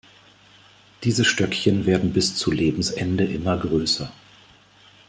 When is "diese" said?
1.03-1.23